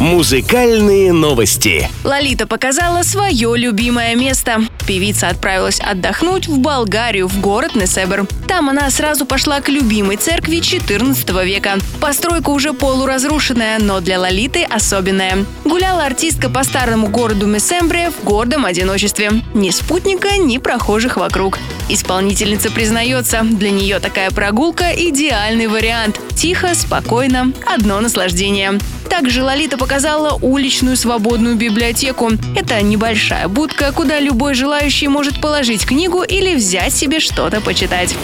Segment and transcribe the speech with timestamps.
[0.00, 1.86] Музыкальные новости.
[2.04, 4.62] Лолита показала свое любимое место.
[4.86, 8.26] Певица отправилась отдохнуть в Болгарию, в город Несебр.
[8.48, 11.76] Там она сразу пошла к любимой церкви 14 века.
[12.00, 15.44] Постройка уже полуразрушенная, но для Лолиты особенная.
[15.66, 19.30] Гуляла артистка по старому городу Месембре в гордом одиночестве.
[19.52, 21.58] Ни спутника, ни прохожих вокруг.
[21.90, 26.18] Исполнительница признается, для нее такая прогулка– идеальный вариант.
[26.34, 28.78] Тихо, спокойно, одно наслаждение.
[29.10, 32.30] Также Лолита показала уличную свободную библиотеку.
[32.56, 38.14] Это небольшая будка, куда любой желающий может положить книгу или взять себе что-то почитать.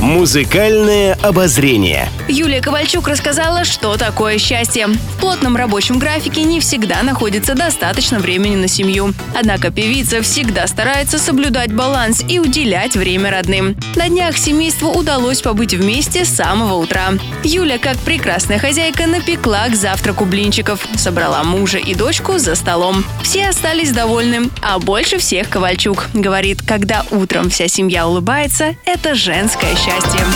[0.00, 2.08] Музыкальное обозрение.
[2.28, 4.86] Юлия Ковальчук рассказала, что такое счастье.
[4.86, 9.14] В плотном рабочем графике не всегда находится достаточно времени на семью.
[9.34, 13.76] Однако певица всегда старается соблюдать баланс и уделять время родным.
[13.96, 17.12] На днях семейству удалось побыть вместе с самого утра.
[17.42, 23.04] Юля, как прекрасная хозяйка, напекла к завтраку блинчиков, собрала мужа и дочку за столом.
[23.22, 26.08] Все остались довольны, а больше всех Ковальчук.
[26.14, 30.26] Говорит, когда утром вся семья улыбается, это женское счастье счастьем.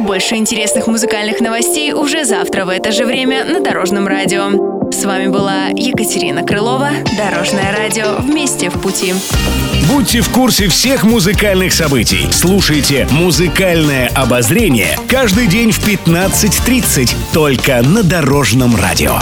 [0.00, 4.90] Больше интересных музыкальных новостей уже завтра в это же время на Дорожном радио.
[4.92, 9.14] С вами была Екатерина Крылова, Дорожное радио «Вместе в пути».
[9.88, 12.28] Будьте в курсе всех музыкальных событий.
[12.30, 19.18] Слушайте «Музыкальное обозрение» каждый день в 15.30 только на Дорожном радио.